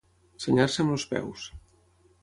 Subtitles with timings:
[0.45, 1.47] Senyar-se amb els peus.